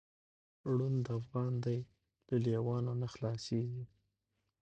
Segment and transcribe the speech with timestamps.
[0.75, 1.79] ړوند افغان دی
[2.27, 3.83] له لېوانو نه خلاصیږي